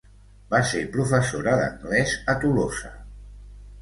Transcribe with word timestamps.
Va 0.53 0.61
ser 0.69 0.79
professora 0.95 1.53
d'anglès 1.61 2.17
a 2.33 2.35
Tolosa. 2.45 2.91